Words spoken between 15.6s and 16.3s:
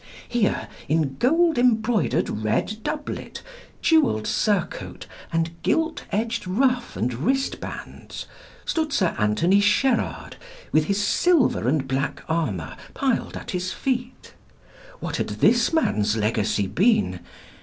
man's